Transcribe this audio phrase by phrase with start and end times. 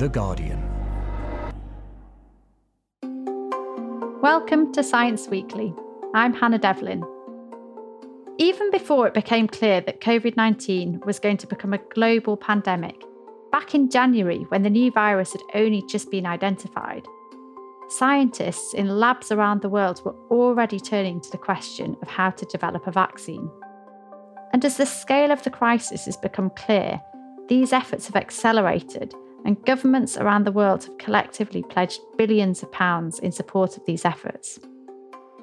[0.00, 0.58] The Guardian.
[4.22, 5.74] Welcome to Science Weekly.
[6.14, 7.04] I'm Hannah Devlin.
[8.38, 12.96] Even before it became clear that COVID 19 was going to become a global pandemic,
[13.52, 17.04] back in January when the new virus had only just been identified,
[17.90, 22.46] scientists in labs around the world were already turning to the question of how to
[22.46, 23.50] develop a vaccine.
[24.54, 26.98] And as the scale of the crisis has become clear,
[27.48, 29.14] these efforts have accelerated,
[29.44, 34.04] and governments around the world have collectively pledged billions of pounds in support of these
[34.04, 34.58] efforts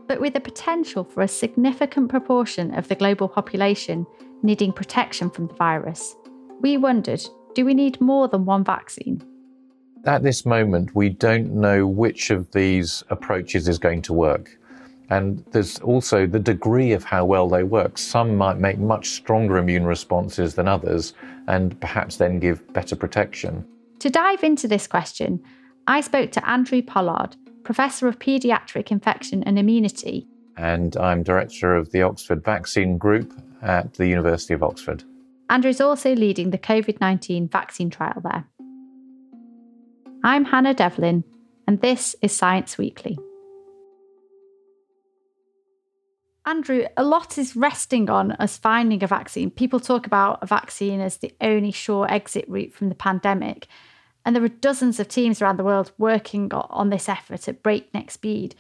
[0.07, 4.05] but with the potential for a significant proportion of the global population
[4.41, 6.15] needing protection from the virus.
[6.61, 7.23] We wondered
[7.53, 9.23] do we need more than one vaccine?
[10.05, 14.59] At this moment, we don't know which of these approaches is going to work.
[15.09, 17.97] And there's also the degree of how well they work.
[17.97, 21.13] Some might make much stronger immune responses than others,
[21.47, 23.65] and perhaps then give better protection.
[23.99, 25.41] To dive into this question,
[25.87, 30.27] I spoke to Andrew Pollard, Professor of Paediatric Infection and Immunity.
[30.55, 35.03] And I'm Director of the Oxford Vaccine Group at the University of Oxford.
[35.49, 38.45] Andrew is also leading the COVID 19 vaccine trial there.
[40.23, 41.23] I'm Hannah Devlin,
[41.67, 43.17] and this is Science Weekly.
[46.47, 49.51] Andrew, a lot is resting on us finding a vaccine.
[49.51, 53.67] People talk about a vaccine as the only sure exit route from the pandemic.
[54.23, 58.11] And there are dozens of teams around the world working on this effort at breakneck
[58.11, 58.55] speed.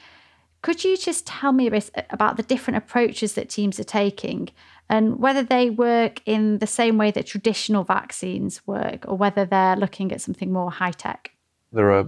[0.61, 4.49] Could you just tell me a bit about the different approaches that teams are taking
[4.89, 9.77] and whether they work in the same way that traditional vaccines work or whether they're
[9.77, 11.31] looking at something more high tech?
[11.71, 12.05] There are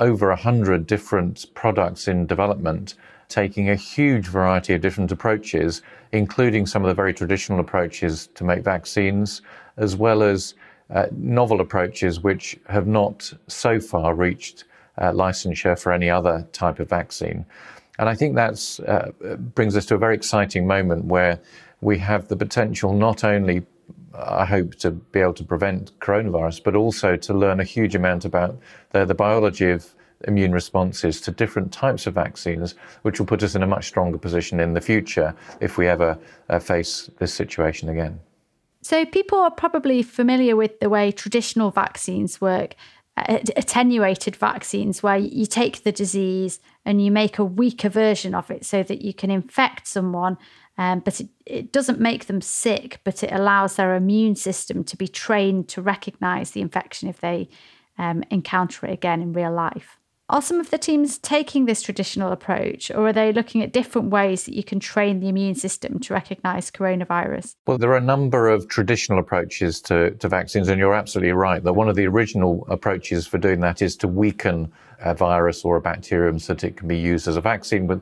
[0.00, 2.96] over 100 different products in development
[3.30, 8.44] taking a huge variety of different approaches, including some of the very traditional approaches to
[8.44, 9.42] make vaccines,
[9.76, 10.54] as well as
[10.90, 14.64] uh, novel approaches which have not so far reached
[14.98, 17.46] uh, licensure for any other type of vaccine.
[17.98, 21.38] And I think that uh, brings us to a very exciting moment where
[21.80, 23.62] we have the potential not only,
[24.14, 28.24] I hope, to be able to prevent coronavirus, but also to learn a huge amount
[28.24, 28.58] about
[28.90, 29.94] the, the biology of
[30.26, 34.18] immune responses to different types of vaccines, which will put us in a much stronger
[34.18, 38.20] position in the future if we ever uh, face this situation again.
[38.82, 42.74] So, people are probably familiar with the way traditional vaccines work
[43.16, 48.64] attenuated vaccines, where you take the disease and you make a weaker version of it
[48.64, 50.38] so that you can infect someone,
[50.78, 54.96] um, but it, it doesn't make them sick, but it allows their immune system to
[54.96, 57.48] be trained to recognize the infection if they
[57.98, 59.98] um, encounter it again in real life.
[60.30, 64.10] Are some of the teams taking this traditional approach, or are they looking at different
[64.10, 67.56] ways that you can train the immune system to recognize coronavirus?
[67.66, 71.64] Well, there are a number of traditional approaches to, to vaccines, and you're absolutely right
[71.64, 75.74] that one of the original approaches for doing that is to weaken a virus or
[75.74, 78.00] a bacterium so that it can be used as a vaccine with,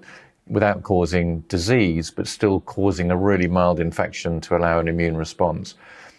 [0.49, 5.77] without causing disease, but still causing a really mild infection to allow an immune response.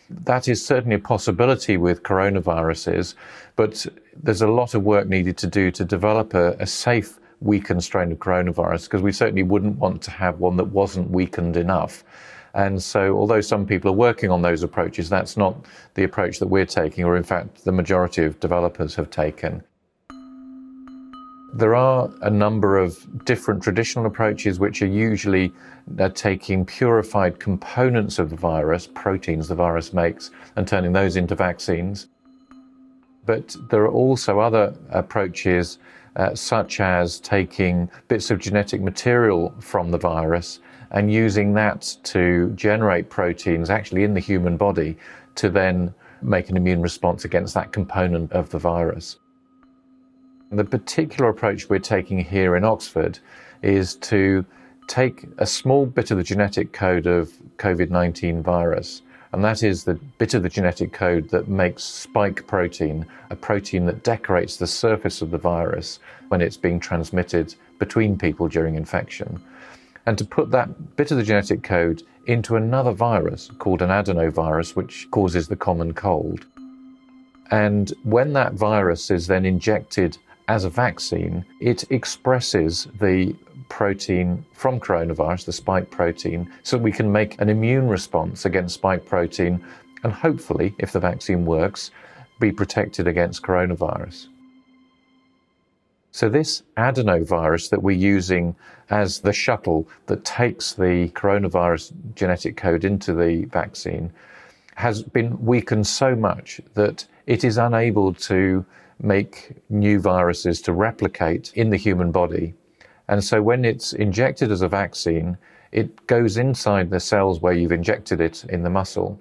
[0.09, 3.14] That is certainly a possibility with coronaviruses,
[3.56, 7.84] but there's a lot of work needed to do to develop a, a safe weakened
[7.84, 12.03] strain of coronavirus because we certainly wouldn't want to have one that wasn't weakened enough.
[12.53, 16.47] And so, although some people are working on those approaches, that's not the approach that
[16.47, 19.64] we're taking, or in fact, the majority of developers have taken.
[21.53, 25.51] There are a number of different traditional approaches which are usually
[25.97, 31.33] uh, taking purified components of the virus, proteins the virus makes, and turning those into
[31.33, 32.07] vaccines.
[33.25, 35.79] But there are also other approaches,
[36.15, 40.59] uh, such as taking bits of genetic material from the virus
[40.91, 44.97] and using that to generate proteins actually in the human body
[45.35, 49.17] to then make an immune response against that component of the virus.
[50.51, 53.19] The particular approach we're taking here in Oxford
[53.61, 54.43] is to
[54.87, 59.83] take a small bit of the genetic code of COVID 19 virus, and that is
[59.83, 64.66] the bit of the genetic code that makes spike protein, a protein that decorates the
[64.66, 65.99] surface of the virus
[66.29, 69.40] when it's being transmitted between people during infection.
[70.07, 74.75] And to put that bit of the genetic code into another virus called an adenovirus,
[74.75, 76.47] which causes the common cold.
[77.52, 80.17] And when that virus is then injected
[80.49, 83.35] as a vaccine, it expresses the
[83.69, 89.05] protein from coronavirus, the spike protein, so we can make an immune response against spike
[89.05, 89.63] protein
[90.03, 91.91] and hopefully, if the vaccine works,
[92.40, 94.28] be protected against coronavirus.
[96.11, 98.55] So, this adenovirus that we're using
[98.90, 104.11] as the shuttle that takes the coronavirus genetic code into the vaccine
[104.75, 108.66] has been weakened so much that it is unable to
[109.01, 112.53] make new viruses to replicate in the human body.
[113.07, 115.37] And so when it's injected as a vaccine,
[115.72, 119.19] it goes inside the cells where you've injected it in the muscle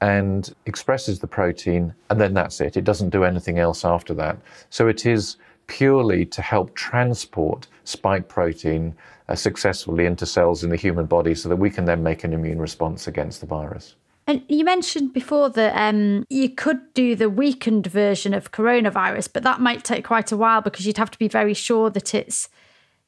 [0.00, 2.76] and expresses the protein, and then that's it.
[2.76, 4.36] It doesn't do anything else after that.
[4.68, 5.36] So it is
[5.68, 8.94] purely to help transport spike protein
[9.28, 12.32] uh, successfully into cells in the human body so that we can then make an
[12.32, 13.94] immune response against the virus.
[14.32, 19.42] And you mentioned before that um, you could do the weakened version of coronavirus, but
[19.42, 22.48] that might take quite a while because you'd have to be very sure that it's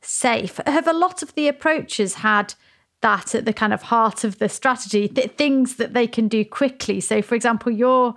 [0.02, 0.60] safe.
[0.66, 2.52] Have a lot of the approaches had
[3.00, 6.44] that at the kind of heart of the strategy, th- things that they can do
[6.44, 7.00] quickly?
[7.00, 8.14] So, for example, your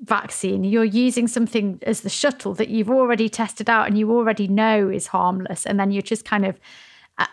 [0.00, 4.48] vaccine, you're using something as the shuttle that you've already tested out and you already
[4.48, 6.58] know is harmless, and then you're just kind of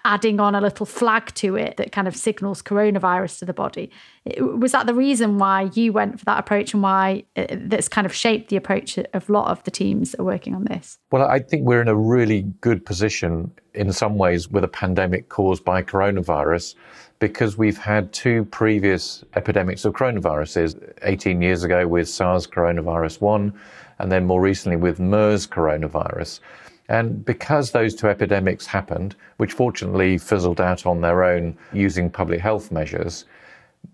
[0.05, 3.91] adding on a little flag to it that kind of signals coronavirus to the body.
[4.39, 8.05] Was that the reason why you went for that approach and why uh, that's kind
[8.05, 10.97] of shaped the approach of a lot of the teams that are working on this?
[11.11, 15.29] Well, I think we're in a really good position in some ways with a pandemic
[15.29, 16.75] caused by coronavirus
[17.19, 23.53] because we've had two previous epidemics of coronaviruses 18 years ago with SARS coronavirus 1
[23.99, 26.39] and then more recently with MERS coronavirus.
[26.89, 32.39] And because those two epidemics happened, which fortunately fizzled out on their own using public
[32.39, 33.25] health measures,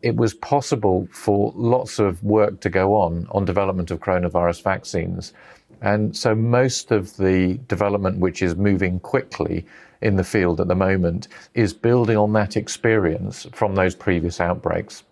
[0.01, 5.33] it was possible for lots of work to go on on development of coronavirus vaccines.
[5.81, 9.65] And so most of the development which is moving quickly
[10.01, 15.03] in the field at the moment is building on that experience from those previous outbreaks.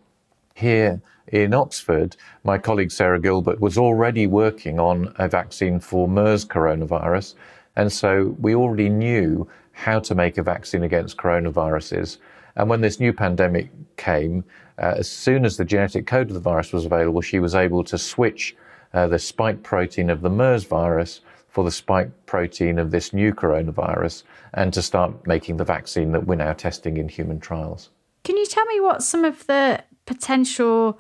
[0.54, 6.46] Here in Oxford, my colleague Sarah Gilbert was already working on a vaccine for MERS
[6.46, 7.36] coronavirus,
[7.76, 12.18] and so we already knew how to make a vaccine against coronaviruses.
[12.56, 14.44] And when this new pandemic came,
[14.78, 17.84] uh, as soon as the genetic code of the virus was available, she was able
[17.86, 18.56] to switch
[18.94, 23.34] uh, the spike protein of the MERS virus for the spike protein of this new
[23.34, 24.24] coronavirus
[24.54, 27.90] and to start making the vaccine that we're now testing in human trials.
[28.24, 31.00] Can you tell me what some of the potential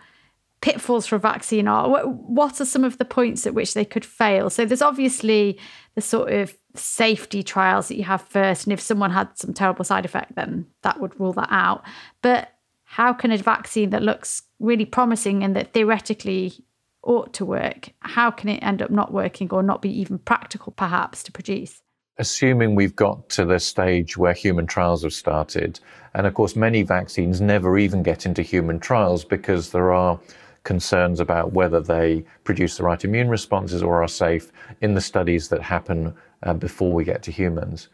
[0.61, 2.05] pitfalls for a vaccine are?
[2.05, 4.49] What are some of the points at which they could fail?
[4.49, 5.57] So there's obviously
[5.95, 8.65] the sort of safety trials that you have first.
[8.65, 11.83] And if someone had some terrible side effect, then that would rule that out.
[12.21, 12.49] But
[12.83, 16.63] how can a vaccine that looks really promising and that theoretically
[17.03, 20.71] ought to work, how can it end up not working or not be even practical
[20.73, 21.81] perhaps to produce?
[22.17, 25.79] Assuming we've got to the stage where human trials have started,
[26.13, 30.19] and of course, many vaccines never even get into human trials because there are
[30.63, 35.47] concerns about whether they produce the right immune responses or are safe in the studies
[35.49, 36.13] that happen
[36.43, 37.89] uh, before we get to humans.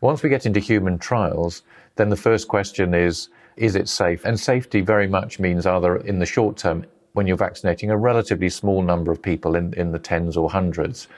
[0.00, 1.62] Once we get into human trials,
[1.96, 4.24] then the first question is, is it safe?
[4.24, 8.48] And safety very much means either in the short term, when you're vaccinating a relatively
[8.48, 11.08] small number of people in, in the tens or hundreds,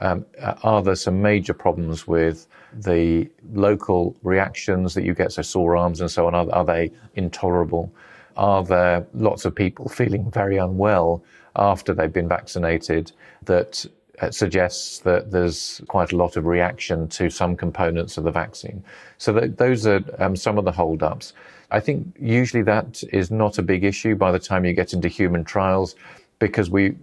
[0.00, 5.42] um, uh, are there some major problems with the local reactions that you get, so
[5.42, 6.34] sore arms and so on?
[6.34, 7.92] Are, are they intolerable?
[8.38, 11.22] Are there lots of people feeling very unwell
[11.56, 13.12] after they've been vaccinated
[13.44, 13.84] that
[14.20, 18.82] uh, suggests that there's quite a lot of reaction to some components of the vaccine.
[19.18, 21.34] So th- those are um, some of the holdups.
[21.70, 25.08] I think usually that is not a big issue by the time you get into
[25.08, 25.94] human trials
[26.38, 26.96] because we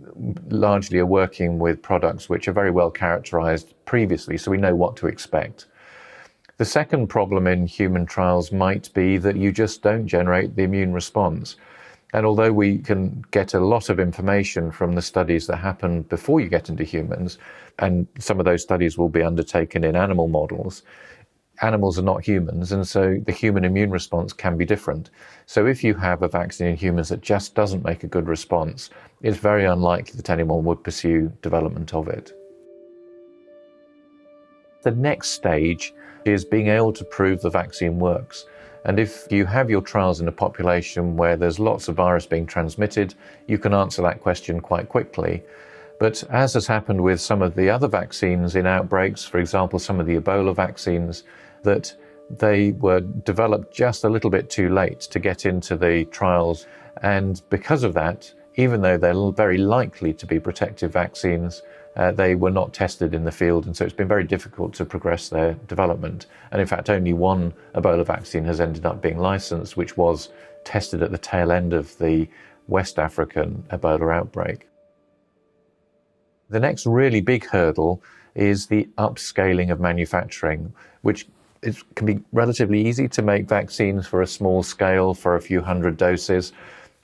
[0.49, 4.95] largely are working with products which are very well characterized previously, so we know what
[4.97, 5.67] to expect.
[6.57, 10.93] The second problem in human trials might be that you just don't generate the immune
[10.93, 11.57] response.
[12.13, 16.39] And although we can get a lot of information from the studies that happen before
[16.39, 17.39] you get into humans,
[17.79, 20.83] and some of those studies will be undertaken in animal models,
[21.61, 25.09] animals are not humans, and so the human immune response can be different.
[25.45, 28.91] So if you have a vaccine in humans that just doesn't make a good response,
[29.21, 32.31] it's very unlikely that anyone would pursue development of it.
[34.83, 35.93] The next stage
[36.25, 38.45] is being able to prove the vaccine works.
[38.85, 42.45] And if you have your trials in a population where there's lots of virus being
[42.45, 43.15] transmitted,
[43.47, 45.43] you can answer that question quite quickly.
[45.99, 49.99] But as has happened with some of the other vaccines in outbreaks, for example, some
[49.99, 51.23] of the Ebola vaccines,
[51.63, 51.95] that
[52.29, 56.67] they were developed just a little bit too late to get into the trials.
[57.01, 61.61] And because of that, even though they're very likely to be protective vaccines,
[61.95, 64.85] uh, they were not tested in the field, and so it's been very difficult to
[64.85, 66.25] progress their development.
[66.51, 70.29] And in fact, only one Ebola vaccine has ended up being licensed, which was
[70.65, 72.27] tested at the tail end of the
[72.67, 74.67] West African Ebola outbreak.
[76.49, 78.03] The next really big hurdle
[78.35, 81.27] is the upscaling of manufacturing, which
[81.61, 85.61] it can be relatively easy to make vaccines for a small scale for a few
[85.61, 86.51] hundred doses.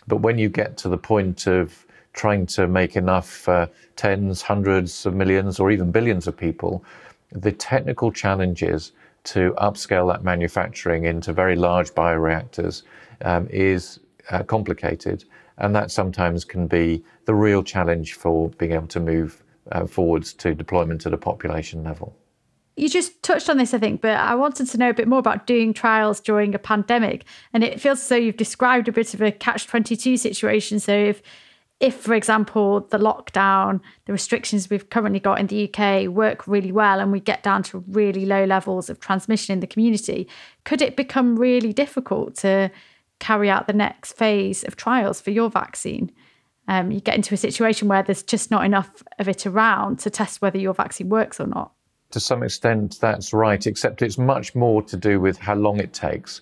[0.08, 5.06] But when you get to the point of trying to make enough for tens, hundreds
[5.06, 6.84] of millions, or even billions of people.
[7.32, 8.92] The technical challenges
[9.24, 12.84] to upscale that manufacturing into very large bioreactors
[13.22, 14.00] um, is
[14.30, 15.24] uh, complicated.
[15.58, 20.34] And that sometimes can be the real challenge for being able to move uh, forwards
[20.34, 22.16] to deployment at a population level.
[22.78, 25.20] You just touched on this, I think, but I wanted to know a bit more
[25.20, 27.26] about doing trials during a pandemic.
[27.54, 30.80] And it feels as though you've described a bit of a catch 22 situation.
[30.80, 31.22] So, if,
[31.82, 36.72] if, for example, the lockdown, the restrictions we've currently got in the UK work really
[36.72, 40.28] well and we get down to really low levels of transmission in the community,
[40.64, 42.72] could it become really difficult to
[43.22, 46.12] carry out the next phase of trials for your vaccine.
[46.68, 50.10] Um, you get into a situation where there's just not enough of it around to
[50.10, 51.72] test whether your vaccine works or not.
[52.12, 55.94] To some extent, that's right, except it's much more to do with how long it
[55.94, 56.42] takes.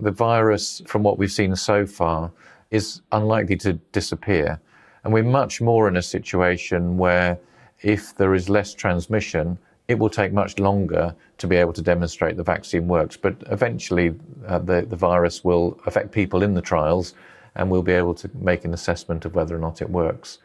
[0.00, 2.32] The virus, from what we've seen so far,
[2.70, 4.60] is unlikely to disappear.
[5.04, 7.38] And we're much more in a situation where
[7.82, 12.36] if there is less transmission, it will take much longer to be able to demonstrate
[12.38, 13.16] the vaccine works.
[13.16, 14.14] But eventually,
[14.46, 17.14] uh, the, the virus will affect people in the trials,
[17.54, 20.38] and we'll be able to make an assessment of whether or not it works.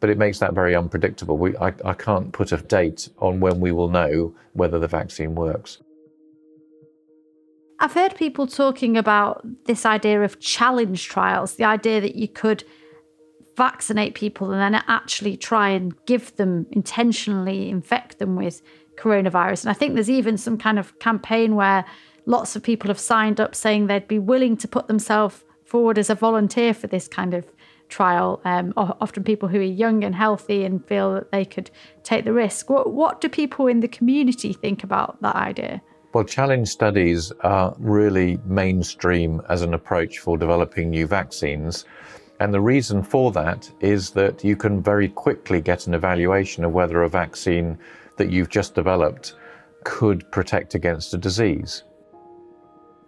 [0.00, 1.36] But it makes that very unpredictable.
[1.36, 5.34] We, I, I can't put a date on when we will know whether the vaccine
[5.34, 5.78] works.
[7.78, 12.64] I've heard people talking about this idea of challenge trials, the idea that you could
[13.56, 18.62] vaccinate people and then actually try and give them intentionally infect them with
[18.96, 19.64] coronavirus.
[19.64, 21.84] And I think there's even some kind of campaign where
[22.26, 26.10] lots of people have signed up saying they'd be willing to put themselves forward as
[26.10, 27.44] a volunteer for this kind of
[27.88, 28.40] trial.
[28.44, 31.70] Um, often people who are young and healthy and feel that they could
[32.02, 32.68] take the risk.
[32.68, 35.80] What, what do people in the community think about that idea?
[36.12, 41.84] Well, challenge studies are really mainstream as an approach for developing new vaccines.
[42.40, 46.72] And the reason for that is that you can very quickly get an evaluation of
[46.72, 47.78] whether a vaccine
[48.16, 49.34] that you've just developed
[49.84, 51.84] could protect against a disease.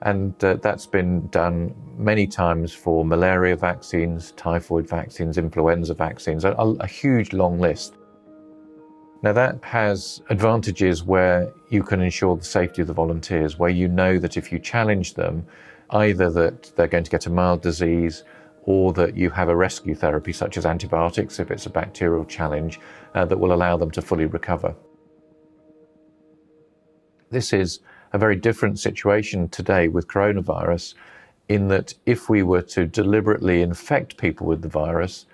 [0.03, 6.53] And uh, that's been done many times for malaria vaccines, typhoid vaccines, influenza vaccines, a,
[6.53, 7.97] a huge long list.
[9.23, 13.89] Now, that has advantages where you can ensure the safety of the volunteers, where you
[13.89, 15.45] know that if you challenge them,
[15.91, 18.23] either that they're going to get a mild disease
[18.63, 22.81] or that you have a rescue therapy, such as antibiotics, if it's a bacterial challenge,
[23.15, 24.75] uh, that will allow them to fully recover.
[27.31, 27.81] This is
[28.13, 30.95] a very different situation today with coronavirus,
[31.49, 35.27] in that if we were to deliberately infect people with the virus,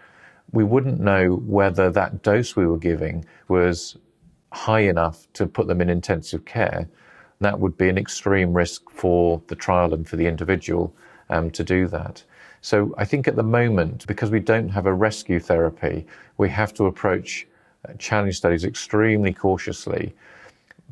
[0.53, 3.97] we wouldn't know whether that dose we were giving was
[4.53, 6.89] high enough to put them in intensive care.
[7.41, 10.95] That would be an extreme risk for the trial and for the individual
[11.29, 12.23] um, to do that.
[12.65, 16.07] So I think at the moment, because we don't have a rescue therapy,
[16.39, 17.47] we have to approach
[17.87, 20.15] uh, challenge studies extremely cautiously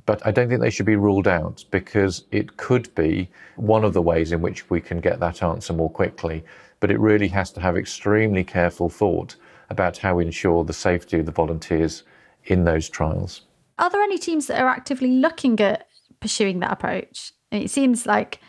[0.05, 3.93] but I don't think they should be ruled out because it could be one of
[3.93, 6.45] the ways in which we can get that answer more quickly.
[6.81, 9.37] But it really has to have extremely careful thought
[9.71, 12.03] about how we ensure the safety of the volunteers
[12.47, 13.43] in those trials.
[13.79, 15.87] Are there any teams that are actively looking at
[16.21, 17.33] pursuing that approach?
[17.53, 18.41] it seems like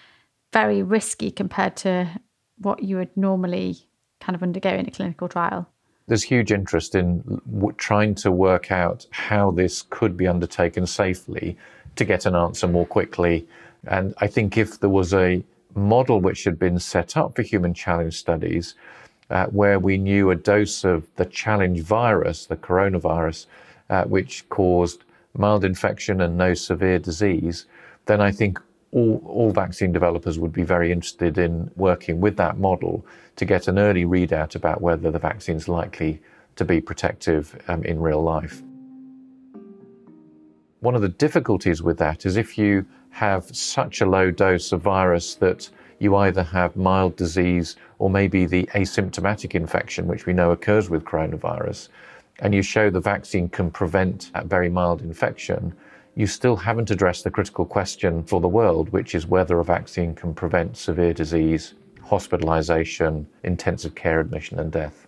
[0.54, 2.10] very risky compared to
[2.58, 3.78] what you would normally
[4.20, 5.68] kind of undergo in a clinical trial
[6.08, 11.58] there's huge interest in w- trying to work out how this could be undertaken safely
[11.96, 13.48] to get an answer more quickly.
[13.88, 15.44] And I think if there was a
[15.76, 18.76] model which had been set up for human challenge studies,
[19.30, 23.46] uh, where we knew a dose of the challenge virus, the coronavirus,
[23.90, 25.04] uh, which caused
[25.36, 27.66] mild infection and no severe disease,
[28.06, 28.60] then I think
[28.94, 33.68] all, all vaccine developers would be very interested in working with that model to get
[33.68, 36.22] an early readout about whether the vaccine is likely
[36.56, 38.62] to be protective um, in real life.
[40.82, 44.82] One of the difficulties with that is if you have such a low dose of
[44.82, 45.70] virus that
[46.00, 51.04] you either have mild disease or maybe the asymptomatic infection, which we know occurs with
[51.06, 51.90] coronavirus,
[52.40, 55.74] and you show the vaccine can prevent that very mild infection,
[56.16, 60.14] you still haven't addressed the critical question for the world, which is whether a vaccine
[60.14, 65.08] can prevent severe disease, hospitalization, intensive care admission, and death.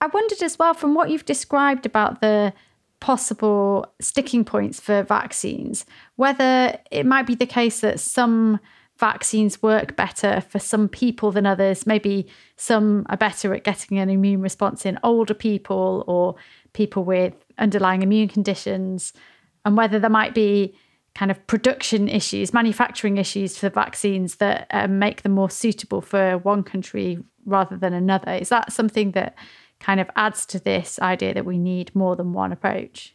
[0.00, 2.52] I wondered as well, from what you've described about the
[3.00, 8.60] possible sticking points for vaccines, whether it might be the case that some
[8.98, 11.86] vaccines work better for some people than others.
[11.86, 16.36] Maybe some are better at getting an immune response in older people or
[16.74, 19.12] people with underlying immune conditions,
[19.64, 20.74] and whether there might be
[21.14, 26.38] kind of production issues, manufacturing issues for vaccines that uh, make them more suitable for
[26.38, 28.32] one country rather than another.
[28.32, 29.36] Is that something that
[29.80, 33.14] kind of adds to this idea that we need more than one approach?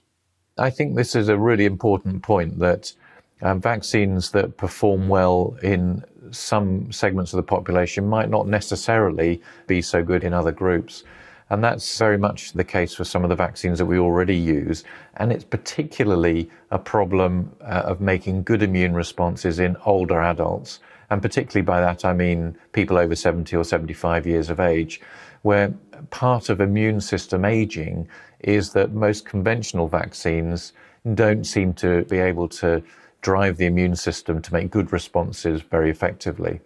[0.58, 2.94] I think this is a really important point that
[3.42, 9.82] um, vaccines that perform well in some segments of the population might not necessarily be
[9.82, 11.04] so good in other groups.
[11.50, 14.84] And that's very much the case for some of the vaccines that we already use.
[15.18, 20.80] And it's particularly a problem uh, of making good immune responses in older adults.
[21.12, 25.02] And particularly by that, I mean people over 70 or 75 years of age,
[25.44, 25.72] where
[26.10, 28.08] part of immune system aging
[28.40, 30.74] is that most conventional vaccines
[31.14, 32.82] don't seem to be able to
[33.22, 36.60] drive the immune system to make good responses very effectively.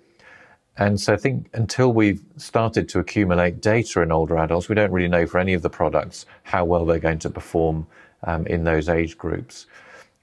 [0.79, 4.91] And so I think until we've started to accumulate data in older adults, we don't
[4.91, 7.85] really know for any of the products how well they're going to perform
[8.23, 9.67] um, in those age groups.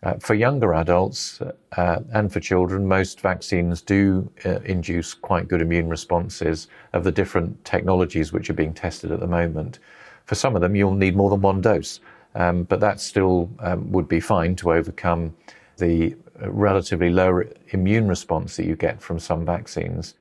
[0.02, 1.42] Uh, for younger adults
[1.76, 7.12] uh, and for children, most vaccines do uh, induce quite good immune responses of the
[7.12, 9.78] different technologies which are being tested at the moment.
[10.24, 12.00] For some of them, you'll need more than one dose,
[12.34, 15.36] um, but that still um, would be fine to overcome
[15.76, 20.14] the uh, relatively low immune response that you get from some vaccines.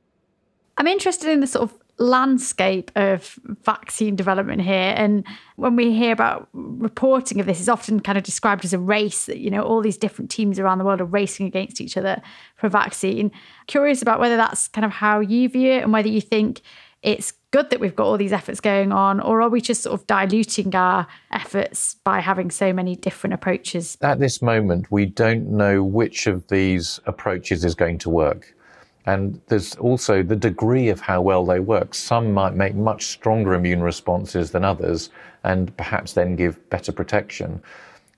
[0.77, 6.11] I'm interested in the sort of landscape of vaccine development here and when we hear
[6.11, 9.63] about reporting of this it's often kind of described as a race that you know
[9.63, 12.21] all these different teams around the world are racing against each other
[12.57, 13.31] for a vaccine.
[13.67, 16.61] Curious about whether that's kind of how you view it and whether you think
[17.01, 19.97] it's good that we've got all these efforts going on or are we just sort
[19.97, 23.97] of diluting our efforts by having so many different approaches?
[24.01, 28.53] At this moment we don't know which of these approaches is going to work
[29.05, 31.93] and there's also the degree of how well they work.
[31.93, 35.11] Some might make much stronger immune responses than others
[35.43, 37.61] and perhaps then give better protection.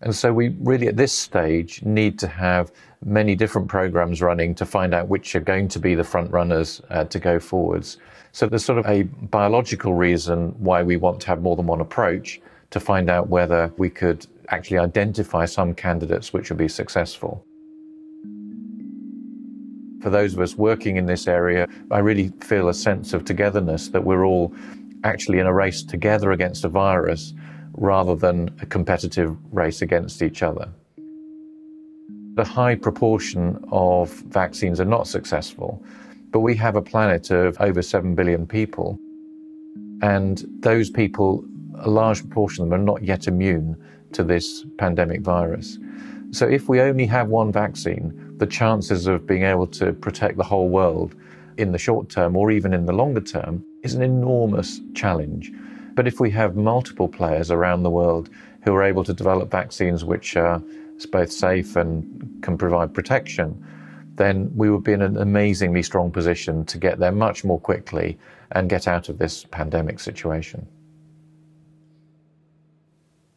[0.01, 2.71] And so we really at this stage need to have
[3.03, 6.81] many different programs running to find out which are going to be the front runners
[6.89, 7.97] uh, to go forwards.
[8.31, 11.81] So there's sort of a biological reason why we want to have more than one
[11.81, 12.39] approach
[12.69, 17.43] to find out whether we could actually identify some candidates which would be successful
[20.07, 23.89] for those of us working in this area, I really feel a sense of togetherness
[23.89, 24.55] that we're all
[25.03, 27.33] actually in a race together against a virus
[27.73, 30.69] rather than a competitive race against each other.
[32.35, 35.83] The high proportion of vaccines are not successful,
[36.31, 38.97] but we have a planet of over 7 billion people.
[40.01, 41.43] And those people,
[41.79, 43.75] a large proportion of them, are not yet immune
[44.13, 45.77] to this pandemic virus.
[46.31, 50.43] So if we only have one vaccine, the chances of being able to protect the
[50.43, 51.15] whole world
[51.57, 55.51] in the short term or even in the longer term is an enormous challenge.
[55.95, 58.29] But if we have multiple players around the world
[58.63, 60.61] who are able to develop vaccines which are
[61.11, 63.63] both safe and can provide protection,
[64.15, 68.17] then we would be in an amazingly strong position to get there much more quickly
[68.51, 70.67] and get out of this pandemic situation.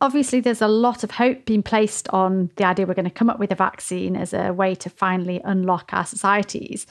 [0.02, 3.28] Obviously, there's a lot of hope being placed on the idea we're going to come
[3.28, 6.86] up with a vaccine as a way to finally unlock our societies.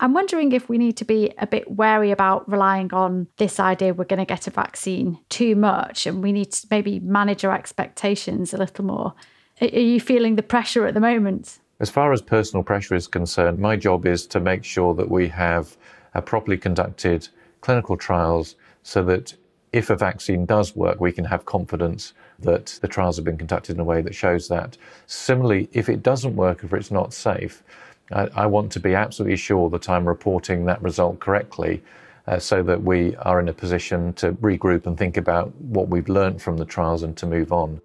[0.00, 3.92] I'm wondering if we need to be a bit wary about relying on this idea
[3.92, 7.54] we're going to get a vaccine too much and we need to maybe manage our
[7.54, 9.14] expectations a little more.
[9.60, 11.58] Are you feeling the pressure at the moment?
[11.80, 15.28] As far as personal pressure is concerned, my job is to make sure that we
[15.28, 15.76] have
[16.14, 17.28] uh, properly conducted
[17.60, 19.34] clinical trials so that
[19.74, 23.74] if a vaccine does work, we can have confidence that the trials have been conducted
[23.74, 24.76] in a way that shows that.
[25.06, 27.64] Similarly, if it doesn't work, if it's not safe,
[28.12, 31.82] I, I want to be absolutely sure that I'm reporting that result correctly.
[32.26, 36.08] Uh, so that we are in a position to regroup and think about what we've
[36.08, 37.78] learned from the trials and to move on.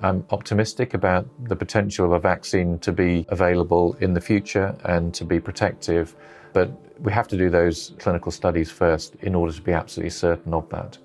[0.00, 5.12] I'm optimistic about the potential of a vaccine to be available in the future and
[5.14, 6.14] to be protective,
[6.54, 10.54] but we have to do those clinical studies first in order to be absolutely certain
[10.54, 10.96] of that.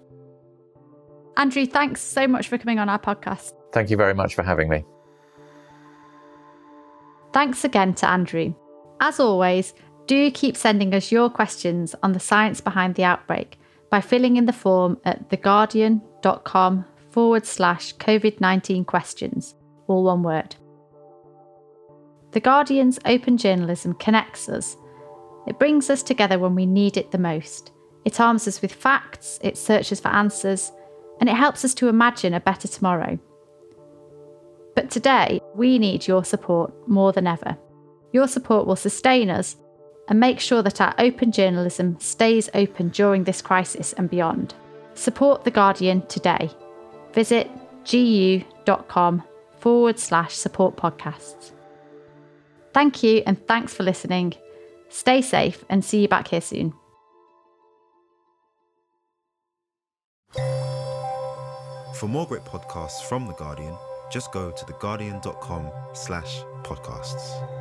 [1.35, 3.53] Andrew, thanks so much for coming on our podcast.
[3.73, 4.85] Thank you very much for having me.
[7.33, 8.53] Thanks again to Andrew.
[9.01, 9.73] As always,
[10.07, 13.59] do keep sending us your questions on the science behind the outbreak
[13.89, 19.55] by filling in the form at theguardian.com forward slash COVID 19 questions,
[19.87, 20.55] all one word.
[22.31, 24.77] The Guardian's open journalism connects us
[25.49, 27.71] it brings us together when we need it the most.
[28.05, 30.71] It arms us with facts, it searches for answers,
[31.19, 33.19] and it helps us to imagine a better tomorrow.
[34.75, 37.57] But today, we need your support more than ever.
[38.13, 39.57] Your support will sustain us
[40.07, 44.53] and make sure that our open journalism stays open during this crisis and beyond.
[44.93, 46.49] Support The Guardian today.
[47.13, 47.49] Visit
[47.85, 49.23] gu.com
[49.59, 51.51] forward slash support podcasts.
[52.73, 54.35] Thank you and thanks for listening.
[54.89, 56.73] Stay safe and see you back here soon.
[61.95, 63.75] For more great podcasts from The Guardian,
[64.09, 67.58] just go to theguardian.com slash podcasts.